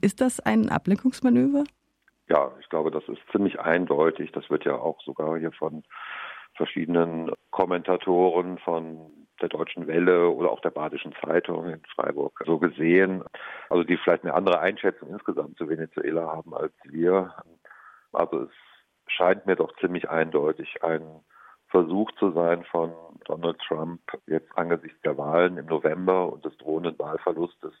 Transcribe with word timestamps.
Ist 0.00 0.20
das 0.20 0.40
ein 0.40 0.68
Ablenkungsmanöver? 0.68 1.64
Ja, 2.28 2.52
ich 2.60 2.68
glaube, 2.68 2.90
das 2.90 3.06
ist 3.08 3.20
ziemlich 3.32 3.58
eindeutig. 3.60 4.32
Das 4.32 4.48
wird 4.50 4.64
ja 4.64 4.76
auch 4.76 5.00
sogar 5.02 5.38
hier 5.38 5.52
von 5.52 5.82
verschiedenen 6.54 7.32
Kommentatoren 7.50 8.58
von 8.58 9.10
der 9.40 9.48
Deutschen 9.48 9.86
Welle 9.86 10.28
oder 10.28 10.50
auch 10.50 10.60
der 10.60 10.70
Badischen 10.70 11.14
Zeitung 11.24 11.66
in 11.66 11.82
Freiburg 11.94 12.38
so 12.44 12.58
gesehen. 12.58 13.24
Also 13.68 13.84
die 13.84 13.96
vielleicht 13.96 14.24
eine 14.24 14.34
andere 14.34 14.60
Einschätzung 14.60 15.10
insgesamt 15.10 15.56
zu 15.56 15.68
Venezuela 15.68 16.26
haben 16.26 16.54
als 16.54 16.72
wir. 16.84 17.34
Also 18.12 18.42
es 18.42 18.50
scheint 19.06 19.46
mir 19.46 19.56
doch 19.56 19.74
ziemlich 19.78 20.08
eindeutig 20.08 20.82
ein 20.82 21.02
Versuch 21.68 22.10
zu 22.18 22.32
sein 22.32 22.64
von 22.64 22.92
Donald 23.24 23.58
Trump 23.66 24.00
jetzt 24.26 24.50
angesichts 24.56 25.00
der 25.02 25.16
Wahlen 25.16 25.56
im 25.56 25.66
November 25.66 26.32
und 26.32 26.44
des 26.44 26.56
drohenden 26.58 26.98
Wahlverlustes 26.98 27.72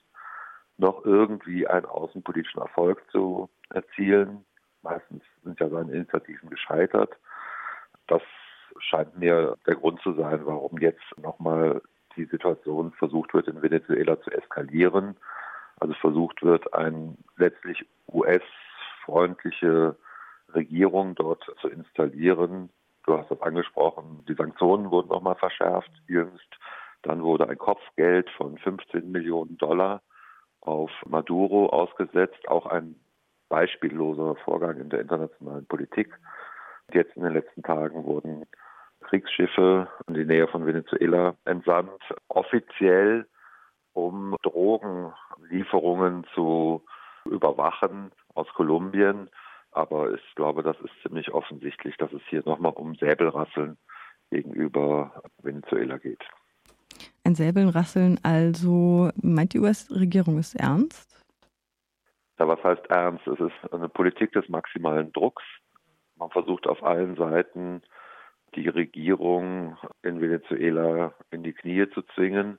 noch 0.80 1.04
irgendwie 1.04 1.66
einen 1.66 1.86
außenpolitischen 1.86 2.60
Erfolg 2.60 3.02
zu 3.10 3.48
erzielen. 3.72 4.44
Meistens 4.82 5.22
sind 5.44 5.60
ja 5.60 5.68
seine 5.68 5.92
Initiativen 5.92 6.50
gescheitert. 6.50 7.16
Das 8.06 8.22
scheint 8.78 9.16
mir 9.18 9.56
der 9.66 9.76
Grund 9.76 10.00
zu 10.00 10.14
sein, 10.14 10.40
warum 10.44 10.78
jetzt 10.78 11.04
nochmal 11.18 11.82
die 12.16 12.24
Situation 12.24 12.92
versucht 12.92 13.34
wird, 13.34 13.46
in 13.46 13.62
Venezuela 13.62 14.20
zu 14.22 14.30
eskalieren. 14.30 15.16
Also 15.78 15.94
versucht 15.94 16.42
wird, 16.42 16.72
eine 16.74 17.16
letztlich 17.36 17.86
US-freundliche 18.08 19.96
Regierung 20.54 21.14
dort 21.14 21.44
zu 21.60 21.68
installieren. 21.68 22.70
Du 23.04 23.16
hast 23.16 23.30
das 23.30 23.40
angesprochen, 23.40 24.24
die 24.28 24.34
Sanktionen 24.34 24.90
wurden 24.90 25.08
nochmal 25.08 25.36
verschärft 25.36 25.90
jüngst. 26.06 26.58
Dann 27.02 27.22
wurde 27.22 27.48
ein 27.48 27.56
Kopfgeld 27.58 28.28
von 28.30 28.58
15 28.58 29.10
Millionen 29.10 29.56
Dollar 29.56 30.02
auf 30.60 30.90
Maduro 31.06 31.66
ausgesetzt, 31.68 32.48
auch 32.48 32.66
ein 32.66 32.96
beispielloser 33.48 34.36
Vorgang 34.44 34.78
in 34.78 34.90
der 34.90 35.00
internationalen 35.00 35.66
Politik. 35.66 36.14
Jetzt 36.92 37.16
in 37.16 37.22
den 37.22 37.34
letzten 37.34 37.62
Tagen 37.62 38.04
wurden 38.04 38.46
Kriegsschiffe 39.00 39.88
in 40.06 40.14
die 40.14 40.24
Nähe 40.24 40.46
von 40.48 40.66
Venezuela 40.66 41.34
entsandt, 41.44 42.00
offiziell 42.28 43.26
um 43.92 44.36
Drogenlieferungen 44.42 46.24
zu 46.34 46.82
überwachen 47.24 48.12
aus 48.34 48.48
Kolumbien. 48.54 49.28
Aber 49.72 50.12
ich 50.14 50.34
glaube, 50.34 50.62
das 50.62 50.76
ist 50.80 50.92
ziemlich 51.02 51.32
offensichtlich, 51.32 51.96
dass 51.96 52.12
es 52.12 52.22
hier 52.28 52.42
nochmal 52.44 52.72
um 52.74 52.94
Säbelrasseln 52.96 53.78
gegenüber 54.30 55.22
Venezuela 55.42 55.98
geht. 55.98 56.22
Ein 57.30 57.36
Säbelrasseln 57.36 58.18
also, 58.24 59.10
meint 59.22 59.52
die 59.52 59.60
US-Regierung 59.60 60.38
es 60.38 60.56
ernst? 60.56 61.24
Ja, 62.40 62.48
was 62.48 62.60
heißt 62.64 62.86
ernst? 62.88 63.24
Es 63.28 63.38
ist 63.38 63.72
eine 63.72 63.88
Politik 63.88 64.32
des 64.32 64.48
maximalen 64.48 65.12
Drucks. 65.12 65.44
Man 66.16 66.30
versucht 66.30 66.66
auf 66.66 66.82
allen 66.82 67.14
Seiten 67.14 67.82
die 68.56 68.66
Regierung 68.66 69.76
in 70.02 70.20
Venezuela 70.20 71.14
in 71.30 71.44
die 71.44 71.52
Knie 71.52 71.88
zu 71.90 72.02
zwingen. 72.16 72.58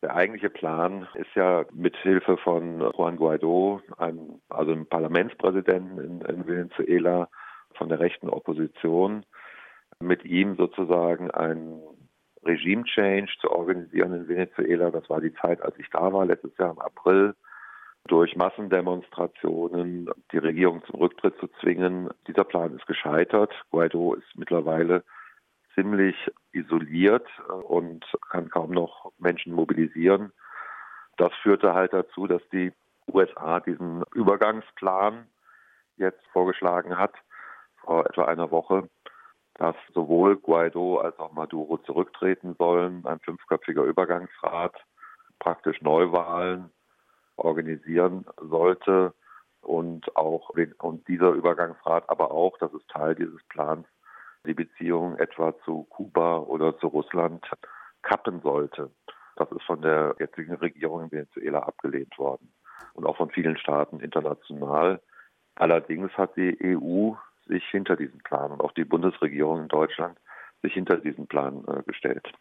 Der 0.00 0.16
eigentliche 0.16 0.48
Plan 0.48 1.06
ist 1.12 1.34
ja 1.34 1.66
mit 1.70 1.94
Hilfe 1.98 2.38
von 2.38 2.80
Juan 2.80 3.18
Guaido, 3.18 3.82
einem, 3.98 4.40
also 4.48 4.72
einem 4.72 4.86
Parlamentspräsidenten 4.86 5.98
in, 5.98 6.20
in 6.22 6.46
Venezuela 6.46 7.28
von 7.74 7.90
der 7.90 8.00
rechten 8.00 8.30
Opposition, 8.30 9.26
mit 9.98 10.24
ihm 10.24 10.56
sozusagen 10.56 11.30
ein 11.30 11.82
Regime-Change 12.44 13.32
zu 13.40 13.50
organisieren 13.50 14.14
in 14.14 14.28
Venezuela. 14.28 14.90
Das 14.90 15.08
war 15.10 15.20
die 15.20 15.34
Zeit, 15.34 15.62
als 15.62 15.78
ich 15.78 15.88
da 15.90 16.12
war, 16.12 16.24
letztes 16.24 16.56
Jahr 16.58 16.72
im 16.72 16.78
April, 16.78 17.34
durch 18.06 18.34
Massendemonstrationen 18.36 20.10
die 20.32 20.38
Regierung 20.38 20.82
zum 20.86 21.00
Rücktritt 21.00 21.36
zu 21.38 21.48
zwingen. 21.60 22.08
Dieser 22.26 22.44
Plan 22.44 22.74
ist 22.74 22.86
gescheitert. 22.86 23.52
Guaido 23.70 24.14
ist 24.14 24.36
mittlerweile 24.36 25.04
ziemlich 25.74 26.16
isoliert 26.52 27.28
äh, 27.48 27.52
und 27.52 28.04
kann 28.30 28.48
kaum 28.50 28.70
noch 28.70 29.12
Menschen 29.18 29.52
mobilisieren. 29.52 30.32
Das 31.16 31.32
führte 31.42 31.74
halt 31.74 31.92
dazu, 31.92 32.26
dass 32.26 32.42
die 32.50 32.72
USA 33.12 33.60
diesen 33.60 34.02
Übergangsplan 34.14 35.26
jetzt 35.96 36.24
vorgeschlagen 36.32 36.96
hat, 36.96 37.14
vor 37.76 38.06
etwa 38.06 38.24
einer 38.24 38.50
Woche, 38.50 38.88
dass 39.60 39.76
sowohl 39.92 40.36
Guaido 40.36 41.00
als 41.00 41.18
auch 41.18 41.32
Maduro 41.32 41.76
zurücktreten 41.76 42.56
sollen, 42.58 43.04
ein 43.04 43.20
fünfköpfiger 43.20 43.84
Übergangsrat 43.84 44.74
praktisch 45.38 45.82
Neuwahlen 45.82 46.70
organisieren 47.36 48.24
sollte 48.40 49.12
und 49.60 50.16
auch 50.16 50.50
und 50.78 51.06
dieser 51.08 51.32
Übergangsrat 51.32 52.08
aber 52.08 52.30
auch, 52.30 52.56
das 52.56 52.72
ist 52.72 52.88
Teil 52.88 53.14
dieses 53.14 53.42
Plans, 53.50 53.86
die 54.46 54.54
Beziehung 54.54 55.18
etwa 55.18 55.54
zu 55.66 55.84
Kuba 55.90 56.38
oder 56.38 56.78
zu 56.78 56.86
Russland 56.86 57.44
kappen 58.00 58.40
sollte. 58.40 58.90
Das 59.36 59.52
ist 59.52 59.62
von 59.64 59.82
der 59.82 60.16
jetzigen 60.18 60.54
Regierung 60.54 61.02
in 61.02 61.12
Venezuela 61.12 61.58
abgelehnt 61.60 62.16
worden 62.18 62.50
und 62.94 63.04
auch 63.04 63.18
von 63.18 63.28
vielen 63.28 63.58
Staaten 63.58 64.00
international. 64.00 65.02
Allerdings 65.56 66.10
hat 66.16 66.34
die 66.36 66.56
EU 66.62 67.12
sich 67.50 67.64
hinter 67.70 67.96
diesem 67.96 68.18
Plan 68.20 68.50
und 68.52 68.60
auch 68.60 68.72
die 68.72 68.84
Bundesregierung 68.84 69.62
in 69.62 69.68
Deutschland 69.68 70.18
sich 70.62 70.72
hinter 70.72 70.96
diesen 70.96 71.26
Plan 71.26 71.64
äh, 71.66 71.82
gestellt. 71.82 72.32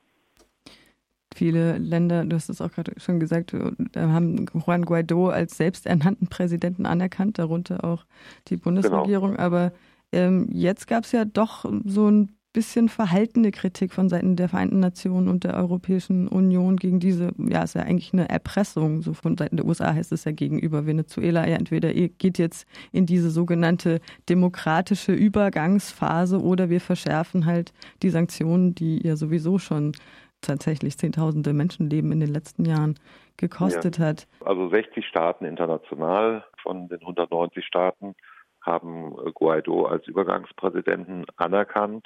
Viele 1.34 1.78
Länder, 1.78 2.26
du 2.26 2.36
hast 2.36 2.50
es 2.50 2.62
auch 2.62 2.72
gerade 2.72 2.94
schon 3.00 3.20
gesagt, 3.20 3.54
äh, 3.54 3.72
haben 3.96 4.46
Juan 4.54 4.84
Guaido 4.84 5.30
als 5.30 5.58
selbsternannten 5.58 6.28
Präsidenten 6.28 6.86
anerkannt, 6.86 7.40
darunter 7.40 7.84
auch 7.84 8.06
die 8.48 8.58
Bundesregierung. 8.58 9.32
Genau. 9.32 9.44
Aber 9.44 9.72
ähm, 10.12 10.48
jetzt 10.52 10.88
gab 10.88 11.04
es 11.04 11.12
ja 11.12 11.26
doch 11.26 11.66
so 11.86 12.10
ein 12.10 12.39
bisschen 12.60 12.90
verhaltene 12.90 13.52
Kritik 13.52 13.94
von 13.94 14.10
Seiten 14.10 14.36
der 14.36 14.50
Vereinten 14.50 14.82
Nationen 14.82 15.30
und 15.30 15.46
der 15.46 15.54
Europäischen 15.54 16.28
Union 16.28 16.76
gegen 16.76 17.00
diese, 17.00 17.32
ja, 17.38 17.64
ist 17.64 17.76
ja 17.76 17.84
eigentlich 17.84 18.12
eine 18.12 18.28
Erpressung, 18.28 19.02
so 19.02 19.14
von 19.14 19.38
Seiten 19.38 19.56
der 19.56 19.66
USA 19.66 19.94
heißt 19.94 20.12
es 20.12 20.26
ja 20.26 20.34
gegenüber 20.34 20.86
Venezuela, 20.86 21.48
ja, 21.48 21.56
entweder 21.56 21.94
ihr 21.94 22.10
geht 22.10 22.38
jetzt 22.38 22.68
in 22.92 23.06
diese 23.06 23.30
sogenannte 23.30 24.02
demokratische 24.28 25.14
Übergangsphase 25.14 26.42
oder 26.42 26.70
wir 26.70 26.82
verschärfen 26.82 27.46
halt 27.46 27.72
die 28.04 28.10
Sanktionen, 28.10 28.76
die 28.76 28.98
ihr 28.98 29.16
sowieso 29.16 29.58
schon 29.58 29.94
tatsächlich 30.42 30.98
Zehntausende 30.98 31.54
Menschenleben 31.54 32.12
in 32.12 32.20
den 32.20 32.34
letzten 32.34 32.66
Jahren 32.66 32.96
gekostet 33.38 34.00
ja. 34.00 34.08
hat. 34.08 34.28
Also 34.44 34.68
60 34.68 35.06
Staaten 35.06 35.46
international 35.46 36.44
von 36.62 36.90
den 36.90 37.00
190 37.00 37.66
Staaten 37.66 38.16
haben 38.60 39.16
Guaido 39.34 39.86
als 39.86 40.06
Übergangspräsidenten 40.08 41.24
anerkannt, 41.38 42.06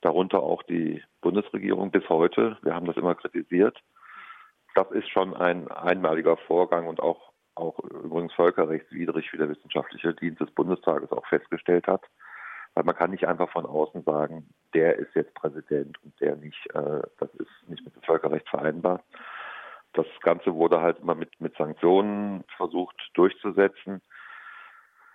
darunter 0.00 0.40
auch 0.42 0.62
die 0.62 1.02
Bundesregierung 1.20 1.90
bis 1.90 2.08
heute. 2.08 2.56
Wir 2.62 2.74
haben 2.74 2.86
das 2.86 2.96
immer 2.96 3.14
kritisiert. 3.14 3.78
Das 4.74 4.90
ist 4.92 5.08
schon 5.08 5.34
ein 5.34 5.68
einmaliger 5.68 6.36
Vorgang 6.36 6.86
und 6.86 7.00
auch, 7.00 7.32
auch 7.54 7.78
übrigens 7.80 8.32
völkerrechtswidrig, 8.34 9.32
wie 9.32 9.38
der 9.38 9.48
wissenschaftliche 9.48 10.14
Dienst 10.14 10.40
des 10.40 10.50
Bundestages 10.52 11.10
auch 11.12 11.26
festgestellt 11.26 11.86
hat. 11.86 12.02
Weil 12.74 12.84
man 12.84 12.94
kann 12.94 13.10
nicht 13.10 13.26
einfach 13.26 13.50
von 13.50 13.66
außen 13.66 14.04
sagen, 14.04 14.48
der 14.74 14.96
ist 14.96 15.14
jetzt 15.14 15.34
Präsident 15.34 15.98
und 16.04 16.18
der 16.20 16.36
nicht. 16.36 16.66
Äh, 16.72 17.02
das 17.18 17.34
ist 17.34 17.50
nicht 17.66 17.84
mit 17.84 17.94
dem 17.96 18.02
Völkerrecht 18.02 18.48
vereinbar. 18.48 19.02
Das 19.92 20.06
Ganze 20.20 20.54
wurde 20.54 20.80
halt 20.80 21.00
immer 21.00 21.16
mit, 21.16 21.40
mit 21.40 21.56
Sanktionen 21.56 22.44
versucht 22.56 22.94
durchzusetzen. 23.14 24.00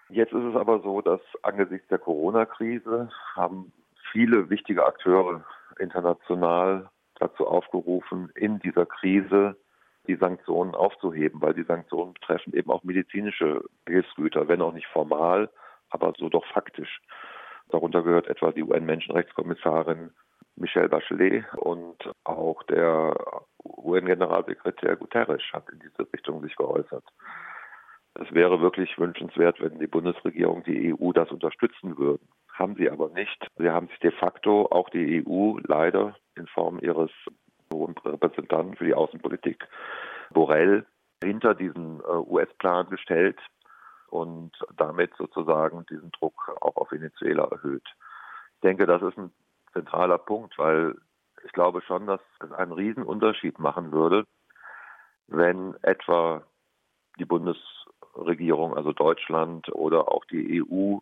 Jetzt 0.09 0.33
ist 0.33 0.43
es 0.43 0.55
aber 0.55 0.81
so, 0.81 1.01
dass 1.01 1.21
angesichts 1.43 1.87
der 1.87 1.97
Corona-Krise 1.97 3.09
haben 3.35 3.71
viele 4.11 4.49
wichtige 4.49 4.85
Akteure 4.85 5.43
international 5.79 6.89
dazu 7.19 7.47
aufgerufen, 7.47 8.31
in 8.35 8.59
dieser 8.59 8.85
Krise 8.85 9.57
die 10.07 10.15
Sanktionen 10.15 10.75
aufzuheben, 10.75 11.41
weil 11.41 11.53
die 11.53 11.63
Sanktionen 11.63 12.13
betreffen 12.13 12.53
eben 12.53 12.69
auch 12.69 12.83
medizinische 12.83 13.63
Hilfsgüter, 13.87 14.47
wenn 14.47 14.61
auch 14.61 14.73
nicht 14.73 14.87
formal, 14.87 15.49
aber 15.89 16.13
so 16.17 16.29
doch 16.29 16.45
faktisch. 16.47 17.01
Darunter 17.69 18.03
gehört 18.03 18.27
etwa 18.27 18.51
die 18.51 18.63
UN-Menschenrechtskommissarin 18.63 20.11
Michelle 20.55 20.89
Bachelet 20.89 21.43
und 21.55 21.97
auch 22.23 22.63
der 22.63 23.15
UN-Generalsekretär 23.63 24.95
Guterres 24.95 25.41
hat 25.51 25.67
in 25.69 25.79
diese 25.79 26.07
Richtung 26.13 26.41
sich 26.41 26.55
geäußert. 26.55 27.03
Es 28.13 28.31
wäre 28.33 28.61
wirklich 28.61 28.97
wünschenswert, 28.97 29.59
wenn 29.59 29.79
die 29.79 29.87
Bundesregierung, 29.87 30.63
die 30.63 30.93
EU 30.93 31.11
das 31.11 31.29
unterstützen 31.31 31.97
würden. 31.97 32.25
Haben 32.55 32.75
sie 32.75 32.89
aber 32.89 33.09
nicht. 33.09 33.47
Sie 33.57 33.69
haben 33.69 33.87
sich 33.87 33.99
de 33.99 34.11
facto 34.11 34.67
auch 34.71 34.89
die 34.89 35.23
EU 35.27 35.57
leider 35.63 36.15
in 36.35 36.47
Form 36.47 36.79
ihres 36.79 37.11
hohen 37.71 37.95
Repräsentanten 37.97 38.75
für 38.75 38.85
die 38.85 38.93
Außenpolitik 38.93 39.67
Borrell 40.31 40.85
hinter 41.23 41.53
diesen 41.53 41.99
äh, 41.99 42.03
US-Plan 42.03 42.89
gestellt 42.89 43.39
und 44.07 44.51
damit 44.77 45.11
sozusagen 45.17 45.85
diesen 45.87 46.11
Druck 46.11 46.55
auch 46.61 46.75
auf 46.77 46.91
Venezuela 46.91 47.45
erhöht. 47.45 47.87
Ich 48.55 48.61
denke, 48.61 48.85
das 48.85 49.01
ist 49.01 49.17
ein 49.17 49.31
zentraler 49.73 50.17
Punkt, 50.17 50.57
weil 50.57 50.95
ich 51.43 51.51
glaube 51.51 51.81
schon, 51.81 52.07
dass 52.07 52.21
es 52.39 52.51
einen 52.51 52.71
Riesenunterschied 52.71 53.59
machen 53.59 53.91
würde, 53.91 54.25
wenn 55.27 55.75
etwa 55.81 56.43
die 57.19 57.25
Bundes 57.25 57.57
Bundesregierung, 58.13 58.75
also 58.75 58.93
Deutschland 58.93 59.67
oder 59.73 60.09
auch 60.11 60.23
die 60.25 60.63
EU, 60.63 60.99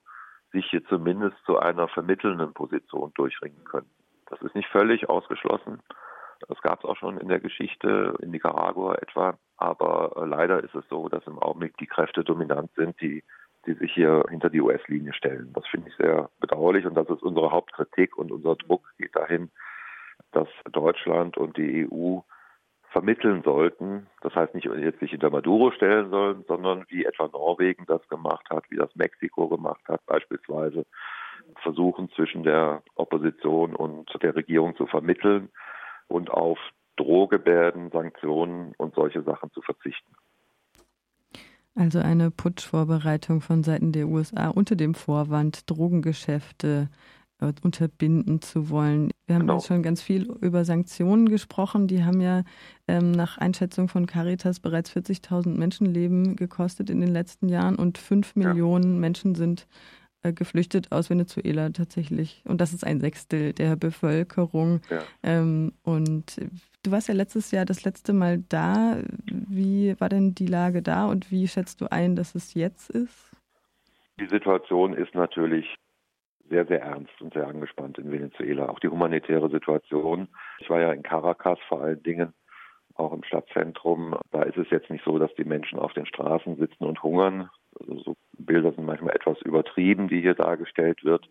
sich 0.54 0.66
hier 0.70 0.86
zumindest 0.86 1.36
zu 1.46 1.60
einer 1.60 1.88
vermittelnden 1.90 2.54
Position 2.54 3.12
durchringen 3.16 3.66
können. 3.66 3.90
Das 4.28 4.42
ist 4.42 4.56
nicht 4.56 4.70
völlig 4.70 5.10
ausgeschlossen. 5.10 5.82
Das 6.48 6.62
gab 6.62 6.80
es 6.80 6.86
auch 6.86 6.98
schon 6.98 7.18
in 7.18 7.28
der 7.28 7.40
Geschichte 7.40 8.16
in 8.22 8.32
Nicaragua 8.32 8.96
etwa. 8.96 9.38
Aber 9.58 10.14
äh, 10.16 10.26
leider 10.26 10.64
ist 10.64 10.76
es 10.76 10.84
so, 10.90 11.10
dass 11.10 11.26
im 11.28 11.40
Augenblick 11.40 11.78
die 11.78 11.88
Kräfte 11.88 12.24
dominant 12.24 12.72
sind, 12.76 13.00
die, 13.02 13.24
die 13.66 13.74
sich 13.74 13.94
hier 13.94 14.26
hinter 14.30 14.50
die 14.50 14.62
US-Linie 14.62 15.14
stellen. 15.14 15.52
Das 15.54 15.66
finde 15.68 15.90
ich 15.90 15.96
sehr 15.96 16.30
bedauerlich 16.40 16.86
und 16.86 16.96
das 16.96 17.10
ist 17.10 17.24
unsere 17.24 17.52
Hauptkritik 17.52 18.18
und 18.18 18.32
unser 18.32 18.56
Druck 18.56 18.94
geht 18.98 19.16
dahin, 19.16 19.52
dass 20.32 20.48
Deutschland 20.72 21.38
und 21.38 21.58
die 21.58 21.88
EU 21.90 22.20
vermitteln 22.94 23.42
sollten. 23.44 24.08
Das 24.22 24.34
heißt 24.36 24.54
nicht 24.56 24.66
jetzt 24.66 25.00
sich 25.00 25.12
hinter 25.12 25.32
Maduro 25.32 25.72
stellen 25.72 26.10
sollen, 26.12 26.46
sondern 26.48 26.86
wie 26.88 27.04
etwa 27.04 27.28
Norwegen 27.28 27.86
das 27.88 28.08
gemacht 28.08 28.50
hat, 28.50 28.64
wie 28.70 28.78
das 28.78 28.96
Mexiko 28.96 29.50
gemacht 29.50 29.82
hat, 29.90 30.06
beispielsweise 30.06 30.86
versuchen 31.62 32.10
zwischen 32.16 32.44
der 32.44 32.84
Opposition 32.96 33.76
und 33.76 34.10
der 34.22 34.36
Regierung 34.36 34.78
zu 34.78 34.86
vermitteln 34.86 35.50
und 36.08 36.30
auf 36.30 36.60
Drohgebärden, 36.96 37.90
Sanktionen 37.90 38.74
und 38.78 38.94
solche 38.94 39.24
Sachen 39.24 39.52
zu 39.52 39.62
verzichten. 39.62 40.14
Also 41.76 42.00
eine 42.00 42.30
Putschvorbereitung 42.30 43.42
von 43.42 43.64
Seiten 43.64 43.92
der 43.92 44.08
USA 44.08 44.50
unter 44.50 44.76
dem 44.76 44.94
Vorwand, 44.94 45.70
Drogengeschäfte 45.72 46.90
äh, 47.42 47.52
unterbinden 47.64 48.42
zu 48.42 48.70
wollen. 48.70 49.10
Wir 49.34 49.40
haben 49.40 49.48
genau. 49.48 49.56
jetzt 49.56 49.68
schon 49.68 49.82
ganz 49.82 50.04
viel 50.04 50.32
über 50.42 50.64
Sanktionen 50.64 51.28
gesprochen. 51.28 51.88
Die 51.88 52.04
haben 52.04 52.22
ja 52.22 52.44
ähm, 52.88 53.12
nach 53.12 53.40
Einschätzung 53.40 53.88
von 53.88 54.06
Caritas 54.06 54.60
bereits 54.60 54.96
40.000 54.96 55.58
Menschenleben 55.58 56.36
gekostet 56.36 56.92
in 56.92 57.02
den 57.02 57.10
letzten 57.10 57.50
Jahren 57.50 57.76
und 57.76 57.98
fünf 57.98 58.36
ja. 58.36 58.50
Millionen 58.50 59.00
Menschen 59.00 59.34
sind 59.34 59.66
äh, 60.22 60.34
geflüchtet 60.34 60.92
aus 60.92 61.10
Venezuela 61.10 61.72
tatsächlich. 61.72 62.44
Und 62.46 62.62
das 62.62 62.74
ist 62.74 62.86
ein 62.86 63.00
Sechstel 63.00 63.54
der 63.54 63.76
Bevölkerung. 63.76 64.82
Ja. 64.92 65.02
Ähm, 65.24 65.74
und 65.82 66.40
du 66.84 66.92
warst 66.92 67.08
ja 67.08 67.16
letztes 67.16 67.50
Jahr 67.50 67.66
das 67.66 67.84
letzte 67.84 68.14
Mal 68.14 68.44
da. 68.50 68.98
Wie 69.26 70.00
war 70.00 70.10
denn 70.10 70.36
die 70.36 70.46
Lage 70.46 70.84
da 70.84 71.08
und 71.08 71.32
wie 71.32 71.48
schätzt 71.48 71.82
du 71.82 71.92
ein, 71.92 72.16
dass 72.16 72.36
es 72.36 72.54
jetzt 72.54 72.92
ist? 72.92 73.32
Die 74.20 74.28
Situation 74.28 74.94
ist 74.94 75.16
natürlich 75.16 75.66
sehr, 76.54 76.66
sehr 76.68 76.82
ernst 76.84 77.20
und 77.20 77.34
sehr 77.34 77.48
angespannt 77.48 77.98
in 77.98 78.12
Venezuela. 78.12 78.70
Auch 78.70 78.80
die 78.80 78.88
humanitäre 78.88 79.50
Situation. 79.50 80.28
Ich 80.60 80.70
war 80.70 80.80
ja 80.80 80.94
in 80.94 81.02
Caracas 81.02 81.58
vor 81.68 81.82
allen 81.82 82.04
Dingen, 82.04 82.34
auch 82.94 83.12
im 83.12 83.24
Stadtzentrum. 83.24 84.16
Da 84.32 84.44
ist 84.44 84.58
es 84.58 84.70
jetzt 84.70 84.92
nicht 84.92 85.04
so, 85.04 85.18
dass 85.18 85.34
die 85.34 85.46
Menschen 85.46 85.80
auf 85.80 85.94
den 85.94 86.06
Straßen 86.06 86.58
sitzen 86.58 86.84
und 86.84 87.02
hungern, 87.02 87.50
also 87.80 87.98
so 88.00 88.16
Bilder 88.38 88.72
sind 88.72 88.86
manchmal 88.86 89.16
etwas 89.16 89.42
übertrieben, 89.42 90.08
die 90.08 90.22
hier 90.22 90.36
dargestellt 90.36 91.04
wird. 91.04 91.28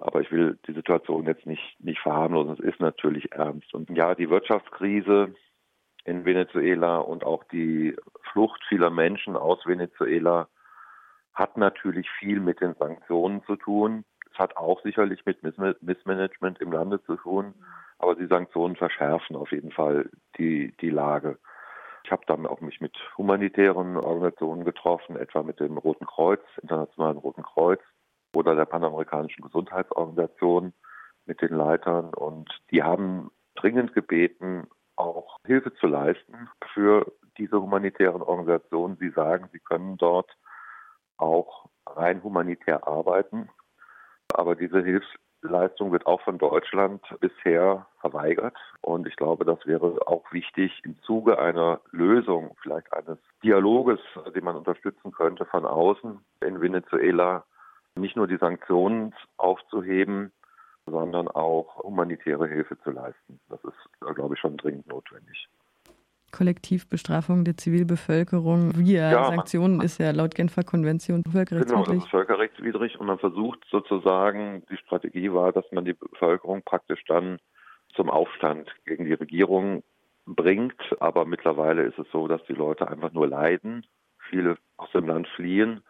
Aber 0.00 0.20
ich 0.20 0.30
will 0.30 0.56
die 0.68 0.72
Situation 0.72 1.26
jetzt 1.26 1.46
nicht, 1.46 1.76
nicht 1.80 2.00
verharmlosen. 2.00 2.54
Es 2.54 2.60
ist 2.60 2.80
natürlich 2.80 3.32
ernst. 3.32 3.74
Und 3.74 3.90
ja, 3.90 4.14
die 4.14 4.30
Wirtschaftskrise 4.30 5.34
in 6.04 6.24
Venezuela 6.24 6.98
und 6.98 7.24
auch 7.24 7.42
die 7.44 7.96
Flucht 8.32 8.62
vieler 8.68 8.90
Menschen 8.90 9.36
aus 9.36 9.66
Venezuela 9.66 10.48
hat 11.32 11.56
natürlich 11.56 12.08
viel 12.18 12.38
mit 12.38 12.60
den 12.60 12.74
Sanktionen 12.74 13.42
zu 13.44 13.56
tun. 13.56 14.04
Hat 14.34 14.56
auch 14.56 14.82
sicherlich 14.82 15.24
mit 15.26 15.42
Missmanagement 15.42 16.60
im 16.60 16.72
Lande 16.72 17.02
zu 17.04 17.16
tun. 17.16 17.54
Aber 17.98 18.14
die 18.14 18.26
Sanktionen 18.26 18.76
verschärfen 18.76 19.36
auf 19.36 19.52
jeden 19.52 19.70
Fall 19.70 20.10
die, 20.38 20.76
die 20.80 20.90
Lage. 20.90 21.38
Ich 22.04 22.12
habe 22.12 22.24
dann 22.26 22.46
auch 22.46 22.60
mich 22.60 22.80
mit 22.80 22.94
humanitären 23.16 23.96
Organisationen 23.96 24.64
getroffen, 24.64 25.16
etwa 25.16 25.42
mit 25.42 25.58
dem 25.58 25.78
Roten 25.78 26.04
Kreuz, 26.04 26.42
Internationalen 26.60 27.16
Roten 27.16 27.42
Kreuz 27.42 27.80
oder 28.34 28.54
der 28.54 28.66
Panamerikanischen 28.66 29.42
Gesundheitsorganisation 29.42 30.74
mit 31.24 31.40
den 31.40 31.54
Leitern. 31.54 32.12
Und 32.12 32.50
die 32.70 32.82
haben 32.82 33.30
dringend 33.54 33.94
gebeten, 33.94 34.66
auch 34.96 35.38
Hilfe 35.46 35.72
zu 35.74 35.86
leisten 35.86 36.48
für 36.74 37.10
diese 37.38 37.60
humanitären 37.60 38.22
Organisationen. 38.22 38.96
Sie 39.00 39.10
sagen, 39.10 39.48
sie 39.52 39.60
können 39.60 39.96
dort 39.96 40.30
auch 41.16 41.70
rein 41.86 42.22
humanitär 42.22 42.86
arbeiten. 42.86 43.48
Aber 44.34 44.54
diese 44.54 44.82
Hilfs 44.82 45.06
Leistung 45.44 45.92
wird 45.92 46.06
auch 46.06 46.20
von 46.22 46.38
Deutschland 46.38 47.02
bisher 47.20 47.86
verweigert. 48.00 48.56
Und 48.80 49.06
ich 49.06 49.16
glaube, 49.16 49.44
das 49.44 49.64
wäre 49.66 49.98
auch 50.06 50.24
wichtig 50.32 50.80
im 50.84 51.00
Zuge 51.02 51.38
einer 51.38 51.80
Lösung, 51.90 52.56
vielleicht 52.62 52.92
eines 52.92 53.18
Dialoges, 53.42 54.00
den 54.34 54.44
man 54.44 54.56
unterstützen 54.56 55.12
könnte 55.12 55.44
von 55.44 55.64
außen 55.64 56.18
in 56.40 56.60
Venezuela, 56.60 57.44
nicht 57.94 58.16
nur 58.16 58.26
die 58.26 58.38
Sanktionen 58.38 59.14
aufzuheben, 59.36 60.32
sondern 60.86 61.28
auch 61.28 61.76
humanitäre 61.82 62.48
Hilfe 62.48 62.78
zu 62.80 62.90
leisten. 62.90 63.40
Das 63.48 63.62
ist, 63.64 64.14
glaube 64.14 64.34
ich, 64.34 64.40
schon 64.40 64.56
dringend 64.56 64.86
notwendig. 64.88 65.48
Kollektivbestrafung 66.34 67.44
der 67.44 67.56
Zivilbevölkerung 67.56 68.76
via 68.76 69.12
ja, 69.12 69.24
Sanktionen 69.24 69.80
ist 69.80 69.98
ja 69.98 70.10
laut 70.10 70.34
Genfer 70.34 70.64
Konvention 70.64 71.22
völkerrechtswidrig. 71.22 71.84
Genau, 71.84 71.96
das 71.96 72.04
ist 72.04 72.10
völkerrechtswidrig 72.10 72.98
und 72.98 73.06
man 73.06 73.18
versucht 73.20 73.60
sozusagen, 73.70 74.64
die 74.68 74.76
Strategie 74.76 75.32
war, 75.32 75.52
dass 75.52 75.64
man 75.70 75.84
die 75.84 75.92
Bevölkerung 75.92 76.62
praktisch 76.62 77.04
dann 77.06 77.38
zum 77.94 78.10
Aufstand 78.10 78.68
gegen 78.84 79.04
die 79.04 79.12
Regierung 79.12 79.84
bringt. 80.26 80.80
Aber 80.98 81.24
mittlerweile 81.24 81.82
ist 81.84 81.98
es 81.98 82.06
so, 82.10 82.26
dass 82.26 82.42
die 82.46 82.54
Leute 82.54 82.88
einfach 82.88 83.12
nur 83.12 83.28
leiden, 83.28 83.86
viele 84.28 84.56
aus 84.76 84.90
dem 84.90 85.06
Land 85.06 85.28
fliehen. 85.36 85.82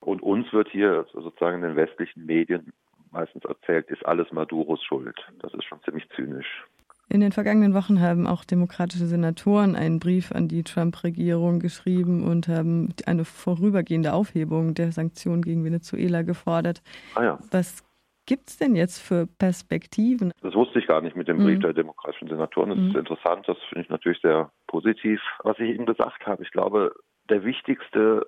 Und 0.00 0.22
uns 0.22 0.50
wird 0.52 0.68
hier 0.70 1.06
sozusagen 1.12 1.56
in 1.56 1.62
den 1.62 1.76
westlichen 1.76 2.24
Medien 2.24 2.72
meistens 3.10 3.44
erzählt, 3.44 3.88
ist 3.90 4.04
alles 4.06 4.32
Maduros 4.32 4.82
Schuld. 4.82 5.16
Das 5.40 5.52
ist 5.52 5.64
schon 5.64 5.82
ziemlich 5.82 6.08
zynisch. 6.16 6.64
In 7.14 7.20
den 7.20 7.30
vergangenen 7.30 7.74
Wochen 7.74 8.00
haben 8.00 8.26
auch 8.26 8.44
demokratische 8.44 9.06
Senatoren 9.06 9.76
einen 9.76 10.00
Brief 10.00 10.32
an 10.32 10.48
die 10.48 10.64
Trump-Regierung 10.64 11.60
geschrieben 11.60 12.26
und 12.26 12.48
haben 12.48 12.92
eine 13.06 13.24
vorübergehende 13.24 14.12
Aufhebung 14.12 14.74
der 14.74 14.90
Sanktionen 14.90 15.42
gegen 15.42 15.64
Venezuela 15.64 16.22
gefordert. 16.22 16.82
Ah 17.14 17.22
ja. 17.22 17.38
Was 17.52 17.84
gibt 18.26 18.48
es 18.48 18.56
denn 18.56 18.74
jetzt 18.74 18.98
für 18.98 19.28
Perspektiven? 19.38 20.32
Das 20.42 20.54
wusste 20.54 20.80
ich 20.80 20.88
gar 20.88 21.02
nicht 21.02 21.14
mit 21.14 21.28
dem 21.28 21.36
Brief 21.36 21.58
mhm. 21.58 21.60
der 21.60 21.72
demokratischen 21.72 22.26
Senatoren. 22.26 22.70
Das 22.70 22.78
mhm. 22.80 22.88
ist 22.88 22.96
interessant, 22.96 23.46
das 23.46 23.58
finde 23.68 23.82
ich 23.84 23.90
natürlich 23.90 24.20
sehr 24.20 24.50
positiv. 24.66 25.20
Was 25.44 25.56
ich 25.60 25.72
Ihnen 25.72 25.86
gesagt 25.86 26.26
habe, 26.26 26.42
ich 26.42 26.50
glaube, 26.50 26.96
der 27.30 27.44
wichtigste 27.44 28.26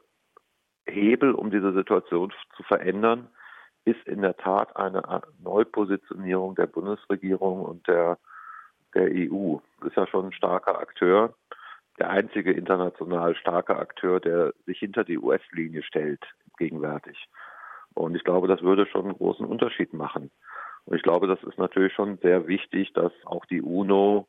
Hebel, 0.87 1.33
um 1.33 1.51
diese 1.51 1.73
Situation 1.73 2.33
zu 2.57 2.63
verändern, 2.63 3.27
ist 3.85 4.07
in 4.07 4.23
der 4.23 4.37
Tat 4.37 4.77
eine 4.77 5.03
Neupositionierung 5.43 6.55
der 6.55 6.69
Bundesregierung 6.69 7.63
und 7.63 7.89
der 7.89 8.19
der 8.97 9.11
EU. 9.13 9.59
Ist 9.85 9.97
ja 9.97 10.07
schon 10.07 10.27
ein 10.27 10.33
starker 10.33 10.79
Akteur, 10.79 11.35
der 11.99 12.11
einzige 12.11 12.53
international 12.53 13.37
starke 13.37 13.77
Akteur, 13.77 14.21
der 14.21 14.53
sich 14.67 14.79
hinter 14.79 15.05
die 15.05 15.19
US-Linie 15.19 15.83
stellt, 15.83 16.25
gegenwärtig. 16.59 17.29
Und 17.95 18.15
ich 18.15 18.25
glaube, 18.25 18.49
das 18.49 18.63
würde 18.63 18.87
schon 18.87 19.05
einen 19.05 19.17
großen 19.17 19.47
Unterschied 19.47 19.93
machen. 19.93 20.31
Und 20.85 20.97
ich 20.97 21.03
glaube, 21.03 21.27
das 21.27 21.43
ist 21.43 21.59
natürlich 21.59 21.93
schon 21.95 22.19
sehr 22.19 22.47
wichtig, 22.47 22.93
dass 22.93 23.13
auch 23.25 23.45
die 23.47 23.63
UNO 23.63 24.29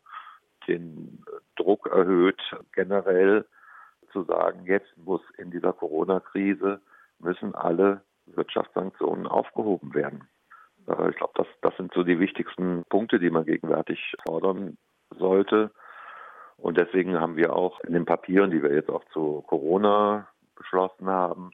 den 0.68 1.24
Druck 1.56 1.88
erhöht, 1.88 2.42
generell 2.74 3.46
zu 4.12 4.24
sagen, 4.24 4.66
jetzt 4.66 4.98
muss 4.98 5.22
in 5.38 5.52
dieser 5.52 5.74
Corona-Krise 5.74 6.82
müssen 7.20 7.56
alle 7.56 8.02
Wirtschaftssanktionen 8.26 9.28
aufgehoben 9.28 9.94
werden. 9.94 10.28
Äh, 10.88 11.10
ich 11.10 11.16
glaube, 11.16 11.34
das, 11.36 11.48
das 11.62 11.76
sind 11.78 11.94
so 11.94 12.04
die 12.04 12.20
wichtigsten 12.20 12.84
Punkte, 12.90 13.20
die 13.20 13.30
man 13.30 13.46
gegenwärtig 13.46 14.16
fordern 14.26 14.78
sollte. 15.18 15.72
Und 16.58 16.78
deswegen 16.78 17.20
haben 17.20 17.36
wir 17.36 17.54
auch 17.56 17.80
in 17.82 17.94
den 17.94 18.06
Papieren, 18.06 18.52
die 18.52 18.64
wir 18.64 18.74
jetzt 18.74 18.90
auch 18.90 19.04
zu 19.14 19.44
Corona 19.48 20.28
beschlossen 20.56 21.08
haben, 21.08 21.52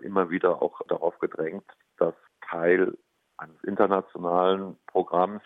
immer 0.00 0.30
wieder 0.30 0.62
auch 0.62 0.80
darauf 0.88 1.18
gedrängt, 1.18 1.64
dass 1.98 2.14
Teil 2.48 2.96
eines 3.36 3.62
internationalen 3.64 4.78
Programms 4.86 5.42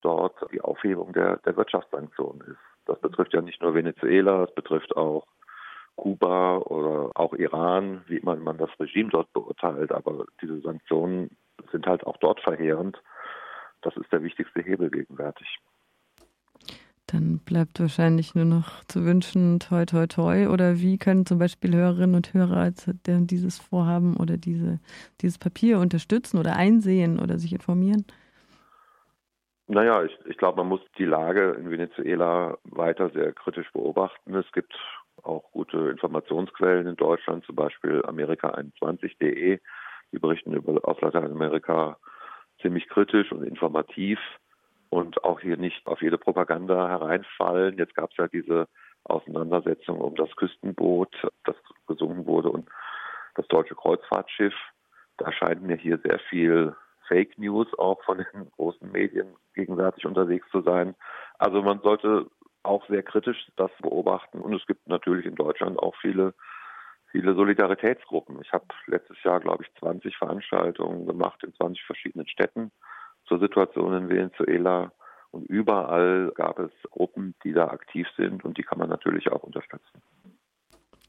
dort 0.00 0.36
die 0.52 0.60
Aufhebung 0.60 1.12
der, 1.12 1.38
der 1.38 1.56
Wirtschaftssanktionen 1.56 2.40
ist. 2.42 2.58
Das 2.86 3.00
betrifft 3.00 3.32
ja 3.32 3.40
nicht 3.40 3.62
nur 3.62 3.74
Venezuela, 3.74 4.44
es 4.44 4.54
betrifft 4.54 4.96
auch 4.96 5.26
Kuba 5.96 6.58
oder 6.58 7.10
auch 7.14 7.34
Iran, 7.34 8.02
wie 8.06 8.18
immer 8.18 8.36
man 8.36 8.58
das 8.58 8.70
Regime 8.80 9.10
dort 9.10 9.32
beurteilt. 9.32 9.92
Aber 9.92 10.26
diese 10.42 10.60
Sanktionen 10.60 11.30
sind 11.72 11.86
halt 11.86 12.06
auch 12.06 12.16
dort 12.18 12.40
verheerend. 12.40 13.00
Das 13.82 13.96
ist 13.96 14.10
der 14.12 14.22
wichtigste 14.22 14.62
Hebel 14.62 14.90
gegenwärtig. 14.90 15.60
Dann 17.06 17.38
bleibt 17.38 17.78
wahrscheinlich 17.80 18.34
nur 18.34 18.46
noch 18.46 18.82
zu 18.84 19.04
wünschen, 19.04 19.60
toi, 19.60 19.84
toi, 19.84 20.06
toi. 20.06 20.48
Oder 20.48 20.78
wie 20.80 20.96
können 20.96 21.26
zum 21.26 21.38
Beispiel 21.38 21.74
Hörerinnen 21.74 22.16
und 22.16 22.32
Hörer 22.32 22.72
dieses 23.06 23.58
Vorhaben 23.58 24.16
oder 24.16 24.38
diese, 24.38 24.80
dieses 25.20 25.38
Papier 25.38 25.78
unterstützen 25.78 26.38
oder 26.38 26.56
einsehen 26.56 27.20
oder 27.20 27.38
sich 27.38 27.52
informieren? 27.52 28.06
Naja, 29.66 30.02
ich, 30.02 30.12
ich 30.26 30.36
glaube, 30.38 30.58
man 30.58 30.68
muss 30.68 30.80
die 30.98 31.04
Lage 31.04 31.52
in 31.52 31.70
Venezuela 31.70 32.56
weiter 32.64 33.10
sehr 33.10 33.32
kritisch 33.32 33.70
beobachten. 33.72 34.34
Es 34.34 34.50
gibt 34.52 34.74
auch 35.24 35.50
gute 35.52 35.90
Informationsquellen 35.90 36.86
in 36.86 36.96
Deutschland, 36.96 37.44
zum 37.44 37.56
Beispiel 37.56 38.00
Amerika21.de. 38.02 39.58
Die 40.12 40.18
berichten 40.18 40.52
über, 40.52 40.86
aus 40.88 41.00
Lateinamerika 41.00 41.96
ziemlich 42.60 42.88
kritisch 42.88 43.32
und 43.32 43.42
informativ 43.42 44.18
und 44.90 45.24
auch 45.24 45.40
hier 45.40 45.56
nicht 45.56 45.86
auf 45.86 46.02
jede 46.02 46.18
Propaganda 46.18 46.88
hereinfallen. 46.88 47.76
Jetzt 47.78 47.94
gab 47.94 48.10
es 48.10 48.16
ja 48.16 48.28
diese 48.28 48.68
Auseinandersetzung 49.04 50.00
um 50.00 50.14
das 50.14 50.34
Küstenboot, 50.36 51.14
das 51.44 51.56
gesunken 51.86 52.26
wurde 52.26 52.50
und 52.50 52.68
das 53.34 53.46
deutsche 53.48 53.74
Kreuzfahrtschiff. 53.74 54.54
Da 55.18 55.32
scheint 55.32 55.62
mir 55.62 55.76
hier 55.76 55.98
sehr 55.98 56.18
viel 56.30 56.74
Fake 57.08 57.38
News 57.38 57.66
auch 57.78 58.02
von 58.04 58.18
den 58.18 58.50
großen 58.56 58.90
Medien 58.90 59.26
gegenwärtig 59.54 60.06
unterwegs 60.06 60.48
zu 60.50 60.62
sein. 60.62 60.94
Also 61.38 61.62
man 61.62 61.80
sollte 61.80 62.26
auch 62.64 62.86
sehr 62.88 63.02
kritisch 63.02 63.46
das 63.56 63.70
beobachten. 63.80 64.40
Und 64.40 64.54
es 64.54 64.66
gibt 64.66 64.88
natürlich 64.88 65.26
in 65.26 65.34
Deutschland 65.34 65.78
auch 65.78 65.94
viele, 66.00 66.34
viele 67.10 67.34
Solidaritätsgruppen. 67.34 68.40
Ich 68.42 68.52
habe 68.52 68.66
letztes 68.86 69.22
Jahr, 69.22 69.40
glaube 69.40 69.64
ich, 69.64 69.74
20 69.80 70.16
Veranstaltungen 70.16 71.06
gemacht 71.06 71.42
in 71.44 71.54
20 71.54 71.84
verschiedenen 71.84 72.28
Städten 72.28 72.70
zur 73.26 73.38
Situation 73.38 73.94
in 73.94 74.08
Venezuela. 74.08 74.92
Und 75.30 75.46
überall 75.46 76.32
gab 76.34 76.58
es 76.58 76.70
Gruppen, 76.90 77.34
die 77.42 77.52
da 77.52 77.68
aktiv 77.68 78.06
sind 78.16 78.44
und 78.44 78.56
die 78.56 78.62
kann 78.62 78.78
man 78.78 78.88
natürlich 78.88 79.30
auch 79.32 79.42
unterstützen. 79.42 80.02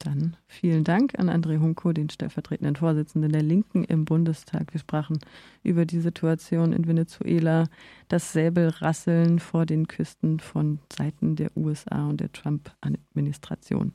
Dann 0.06 0.38
vielen 0.46 0.84
Dank 0.84 1.18
an 1.18 1.32
André 1.32 1.60
Hunko, 1.60 1.92
den 1.92 2.12
stellvertretenden 2.12 2.76
Vorsitzenden 2.76 3.32
der 3.32 3.42
Linken 3.42 3.84
im 3.84 4.06
Bundestag. 4.06 4.72
Wir 4.72 4.80
sprachen 4.80 5.18
über 5.64 5.86
die 5.86 6.00
Situation 6.00 6.74
in 6.74 6.88
Venezuela, 6.88 7.66
das 8.08 8.32
Säbelrasseln 8.32 9.40
vor 9.40 9.66
den 9.66 9.88
Küsten 9.88 10.40
von 10.40 10.78
Seiten 10.96 11.36
der 11.36 11.58
USA 11.58 12.08
und 12.08 12.22
der 12.22 12.32
Trump-Administration. 12.32 13.94